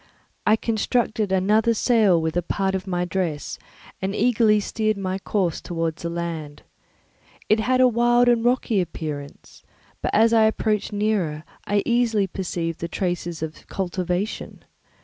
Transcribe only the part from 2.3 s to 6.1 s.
a part of my dress and eagerly steered my course towards the